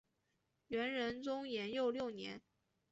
[0.69, 2.41] 元仁宗延佑六年。